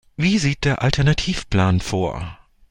Was 0.17 0.41
sieht 0.41 0.65
der 0.65 0.81
Alternativplan 0.81 1.79
vor? 1.79 2.39